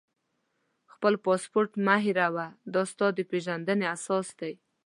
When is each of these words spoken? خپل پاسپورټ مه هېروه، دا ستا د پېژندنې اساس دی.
خپل 0.93 1.13
پاسپورټ 1.25 1.71
مه 1.85 1.95
هېروه، 2.05 2.47
دا 2.73 2.81
ستا 2.91 3.07
د 3.17 3.19
پېژندنې 3.29 3.85
اساس 3.95 4.27
دی. 4.39 4.53